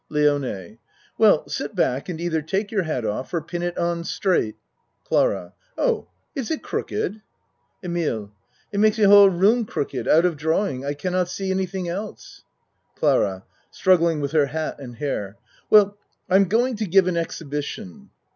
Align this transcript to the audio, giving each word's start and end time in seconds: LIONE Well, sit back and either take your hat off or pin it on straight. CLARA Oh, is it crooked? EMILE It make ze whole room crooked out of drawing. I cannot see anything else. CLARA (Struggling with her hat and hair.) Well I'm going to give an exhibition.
LIONE 0.09 0.79
Well, 1.19 1.47
sit 1.47 1.75
back 1.75 2.09
and 2.09 2.19
either 2.19 2.41
take 2.41 2.71
your 2.71 2.81
hat 2.81 3.05
off 3.05 3.31
or 3.35 3.39
pin 3.39 3.61
it 3.61 3.77
on 3.77 4.03
straight. 4.03 4.55
CLARA 5.03 5.53
Oh, 5.77 6.07
is 6.33 6.49
it 6.49 6.63
crooked? 6.63 7.21
EMILE 7.85 8.31
It 8.71 8.79
make 8.79 8.95
ze 8.95 9.03
whole 9.03 9.29
room 9.29 9.63
crooked 9.63 10.07
out 10.07 10.25
of 10.25 10.37
drawing. 10.37 10.83
I 10.83 10.95
cannot 10.95 11.29
see 11.29 11.51
anything 11.51 11.87
else. 11.87 12.43
CLARA 12.95 13.43
(Struggling 13.69 14.21
with 14.21 14.31
her 14.31 14.47
hat 14.47 14.79
and 14.79 14.95
hair.) 14.95 15.37
Well 15.69 15.99
I'm 16.27 16.45
going 16.45 16.77
to 16.77 16.87
give 16.87 17.05
an 17.05 17.15
exhibition. 17.15 18.09